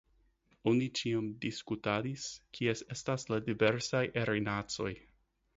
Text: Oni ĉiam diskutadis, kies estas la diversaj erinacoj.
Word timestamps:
Oni 0.71 0.87
ĉiam 0.99 1.27
diskutadis, 1.43 2.25
kies 2.59 2.83
estas 2.97 3.29
la 3.33 3.41
diversaj 3.51 4.05
erinacoj. 4.23 4.91